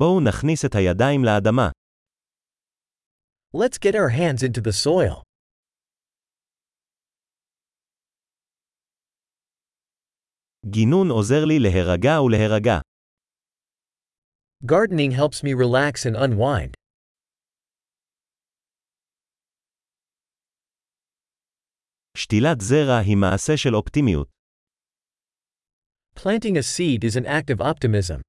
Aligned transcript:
בואו 0.00 0.19
נכניס 0.27 0.65
את 0.65 0.75
הידיים 0.75 1.21
לאדמה. 1.25 1.69
Let's 3.55 3.77
get 3.77 3.93
our 3.95 4.09
hands 4.09 4.41
into 4.43 4.61
the 4.61 4.71
soil. 4.71 5.23
גינון 10.65 11.07
עוזר 11.09 11.45
לי 11.45 11.59
להירגע 11.59 12.21
ולהירגע. 12.21 12.79
Gardening 14.65 15.11
helps 15.11 15.43
me 15.43 15.53
relax 15.53 16.05
and 16.05 16.15
unwind. 16.15 16.73
שתילת 22.17 22.61
זרע 22.61 22.97
היא 23.05 23.17
מעשה 23.17 23.53
של 23.57 23.75
אופטימיות. 23.75 24.27
Planting 26.15 26.55
a 26.55 26.63
seed 26.63 27.03
is 27.03 27.15
an 27.15 27.25
act 27.25 27.49
of 27.49 27.61
optimism. 27.61 28.21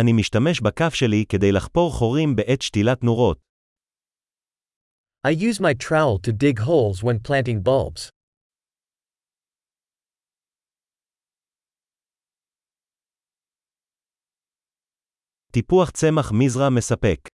אני 0.00 0.12
משתמש 0.20 0.60
בכף 0.60 0.94
שלי 0.94 1.24
כדי 1.28 1.52
לחפור 1.52 1.92
חורים 1.98 2.36
בעת 2.36 2.62
שתילת 2.62 3.04
נורות. 3.04 3.38
I 5.26 5.30
use 5.30 5.60
my 5.60 5.74
trowel 5.74 6.18
to 6.26 6.32
dig 6.32 6.58
holes 6.58 7.02
when 7.02 7.18
planting 7.28 7.60
bulbs. 7.62 8.10
טיפוח 15.52 15.90
צמח 15.90 16.32
מזרע 16.32 16.68
מספק. 16.76 17.28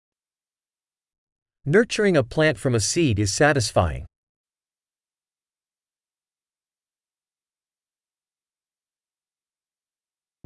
Nurturing 1.69 2.17
a 2.17 2.23
plant 2.23 2.57
from 2.59 2.75
a 2.75 2.81
seed 2.81 3.19
is 3.19 3.33
satisfying. 3.39 4.05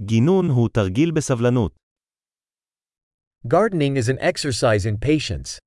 גינון 0.01 0.47
הוא 0.47 0.69
תרגיל 0.69 1.11
בסבלנות. 1.17 1.84
Gardening 3.48 3.95
is 3.98 4.09
an 4.09 4.20
exercise 4.20 4.86
in 4.86 4.98
patience. 4.98 5.59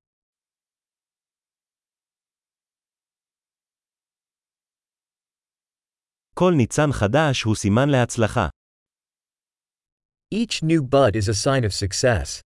כל 6.33 6.53
ניצן 6.57 6.91
חדש 6.91 7.43
הוא 7.43 7.55
סימן 7.55 7.89
להצלחה. 7.89 8.47
Each 10.33 10.63
new 10.63 10.81
bud 10.81 11.15
is 11.15 11.27
a 11.29 11.33
sign 11.33 11.63
of 11.63 11.73
success. 11.73 12.41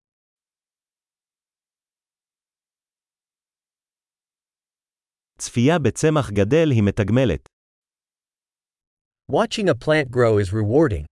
צפייה 5.38 5.78
בצמח 5.78 6.30
גדל 6.30 6.70
היא 6.70 6.82
מתגמלת. 6.82 7.48
Watching 9.32 9.68
a 9.68 9.74
plant 9.74 10.10
grow 10.10 10.38
is 10.38 10.52
rewarding. 10.52 11.06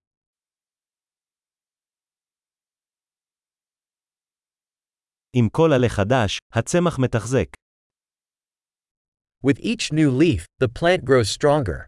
עם 5.36 5.48
כל 5.48 5.70
עלה 5.76 5.88
חדש, 5.88 6.38
הצמח 6.52 6.98
מתחזק. 6.98 7.48
With 9.46 9.58
each 9.58 9.92
new 9.92 10.10
leaf, 10.10 10.44
the 10.62 10.68
plant 10.68 11.04
grows 11.04 11.30
stronger. 11.38 11.86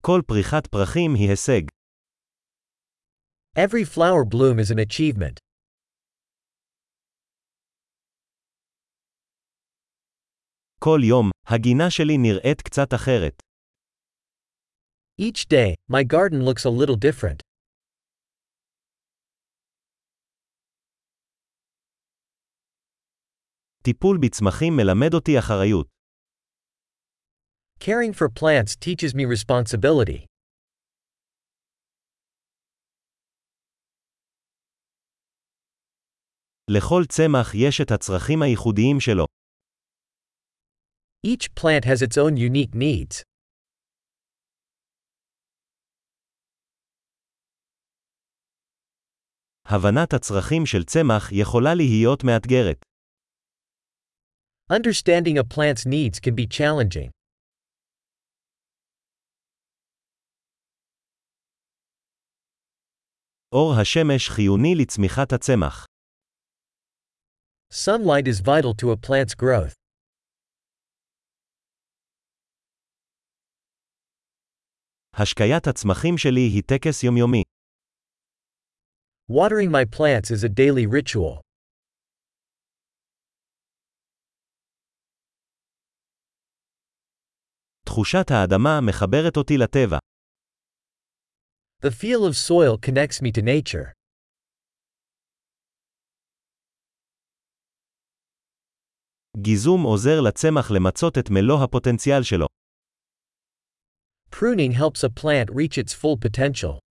כל 0.00 0.20
פריחת 0.26 0.66
פרחים 0.66 1.10
היא 1.14 1.30
הישג. 1.30 1.62
Every 3.58 3.84
flower 3.94 4.24
bloom 4.24 4.58
is 4.58 4.70
an 4.70 4.78
achievement. 4.78 5.38
כל 10.80 10.98
יום, 11.08 11.30
הגינה 11.46 11.90
שלי 11.90 12.18
נראית 12.18 12.62
קצת 12.62 12.94
אחרת. 12.94 13.53
Each 15.17 15.45
day, 15.47 15.75
my 15.87 16.03
garden 16.03 16.45
looks 16.45 16.65
a 16.65 16.69
little 16.69 16.95
different. 16.95 17.41
טיפול 23.83 24.17
בצמחים 24.21 24.73
מלמד 24.77 25.13
אותי 25.13 25.39
אחריות. 25.39 25.87
Caring 27.79 28.13
for 28.13 28.29
plants 28.29 28.75
teaches 28.75 29.13
me 29.13 29.25
responsibility. 29.25 30.25
לכל 36.69 37.01
צמח 37.09 37.55
יש 37.55 37.81
את 37.81 37.91
הצרכים 37.91 38.41
הייחודיים 38.41 38.99
שלו. 38.99 39.25
Each 41.27 41.47
plant 41.59 41.85
has 41.85 42.01
its 42.01 42.17
own 42.17 42.37
unique 42.37 42.75
needs. 42.75 43.23
הבנת 49.74 50.14
הצרכים 50.14 50.66
של 50.66 50.84
צמח 50.84 51.32
יכולה 51.32 51.74
להיות 51.74 52.24
מאתגרת. 52.24 52.84
Understanding 54.72 55.36
a 55.38 55.44
plant's 55.54 55.84
needs 55.86 56.18
can 56.20 56.34
be 56.34 56.46
challenging. 56.58 57.10
אור 63.52 63.72
השמש 63.80 64.28
חיוני 64.28 64.74
לצמיחת 64.74 65.32
הצמח. 65.32 65.86
Sunlight 67.72 68.26
is 68.26 68.40
vital 68.40 68.74
to 68.82 68.86
a 68.92 68.96
plant's 69.06 69.34
growth. 69.34 69.74
השקיית 75.14 75.66
הצמחים 75.66 76.18
שלי 76.18 76.40
היא 76.40 76.62
טקס 76.62 77.02
יומיומי. 77.02 77.42
Watering 79.27 79.71
my 79.71 79.85
plants 79.85 80.31
is 80.31 80.43
a 80.43 80.49
daily 80.49 80.87
ritual. 80.87 81.41
תחושת 87.85 88.31
האדמה 88.31 88.79
מחברת 88.87 89.37
אותי 89.37 89.57
לטבע. 89.57 89.97
The 91.81 91.91
feel 91.91 92.25
of 92.25 92.35
soil 92.35 92.77
connects 92.77 93.21
me 93.21 93.31
to 93.31 93.41
nature. 93.41 93.91
גיזום 99.37 99.83
עוזר 99.83 100.21
לצמח 100.27 100.71
למצות 100.71 101.17
את 101.17 101.29
מלוא 101.29 101.63
הפוטנציאל 101.63 102.23
שלו. 102.23 102.47
Pruning 104.31 104.73
helps 104.73 105.03
a 105.03 105.09
plant 105.09 105.49
reach 105.49 105.77
its 105.77 105.93
full 105.93 106.17
potential. 106.17 106.82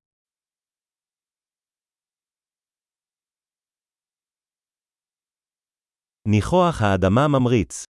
ניחוח 6.28 6.82
האדמה 6.82 7.28
ממריץ. 7.28 7.84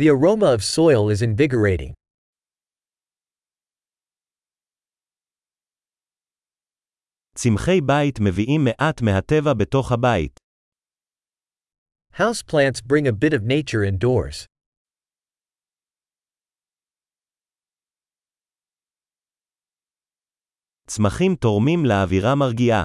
The 0.00 0.08
aroma 0.10 0.54
of 0.54 0.62
soil 0.62 1.08
is 1.10 1.22
invigorating. 1.22 1.92
צמחי 7.34 7.80
בית 7.86 8.18
מביאים 8.20 8.60
מעט 8.64 9.02
מהטבע 9.02 9.54
בתוך 9.58 9.92
הבית. 9.92 10.40
Houseplants 12.12 12.80
bring 12.82 13.06
a 13.06 13.12
bit 13.12 13.32
of 13.32 13.42
nature 13.42 13.84
indoors. 13.84 14.46
צמחים 20.86 21.34
תורמים 21.40 21.78
לאווירה 21.84 22.34
מרגיעה. 22.34 22.84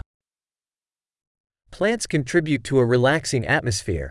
Plants 1.72 2.06
contribute 2.06 2.64
to 2.64 2.78
a 2.80 2.84
relaxing 2.84 3.46
atmosphere. 3.46 4.10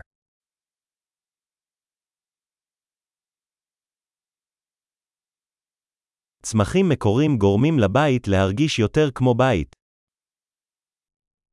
צמחים 6.42 6.88
מקורים 6.88 7.36
גורמים 7.38 7.78
לבית 7.78 8.28
להרגיש 8.28 8.78
יותר 8.78 9.10
כמו 9.14 9.34
בית. 9.34 9.76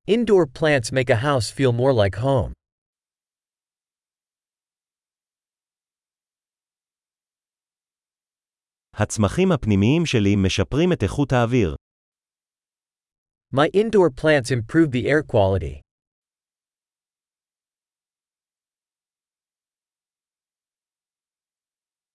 Indoor 0.10 0.45
plants 0.60 0.92
make 0.92 1.10
a 1.10 1.16
house 1.16 1.50
feel 1.51 1.72
more 1.74 1.94
like 1.94 2.16
home. 2.16 2.54
הצמחים 8.94 9.51
הפנימיים 9.51 10.06
שלי 10.06 10.36
משפרים 10.36 10.94
את 10.94 11.04
איכות 11.04 11.31
האוויר. 11.31 11.75
My 13.54 13.68
indoor 13.75 14.10
plants 14.22 14.51
improve 14.51 14.92
the 14.92 15.07
air 15.07 15.22
quality. 15.33 15.86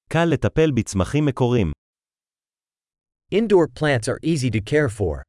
קל 0.10 0.26
לטפל 0.34 0.72
בצמחים 0.76 1.26
מקורים. 1.26 1.72
Indoor 3.34 3.68
plants 3.80 4.08
are 4.08 4.20
easy 4.24 4.50
to 4.52 4.62
care 4.62 4.90
for. 4.90 5.22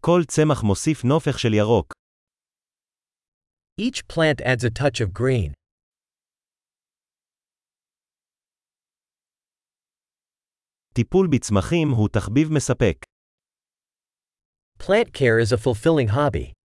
כל 0.00 0.20
צמח 0.28 0.62
מוסיף 0.62 1.04
נופך 1.04 1.38
של 1.38 1.54
ירוק. 1.54 1.92
Each 3.80 4.02
plant 4.12 4.40
adds 4.40 4.64
a 4.64 4.70
touch 4.70 5.00
of 5.00 5.12
green. 5.12 5.52
טיפול 10.94 11.28
בצמחים 11.32 11.88
הוא 11.90 12.08
תחביב 12.08 12.48
מספק. 12.52 12.96
Plant 14.78 15.12
care 15.12 15.38
is 15.38 15.52
a 15.52 15.58
fulfilling 15.58 16.08
hobby. 16.08 16.59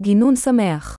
גינון 0.00 0.36
שמח. 0.36 0.96